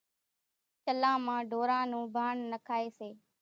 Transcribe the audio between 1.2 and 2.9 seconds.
مان ڍوران نون ڀاڻ نکائيَ